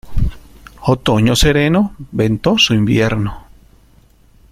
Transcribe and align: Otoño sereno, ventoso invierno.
Otoño 0.87 1.35
sereno, 1.35 1.93
ventoso 2.11 2.73
invierno. 2.73 3.45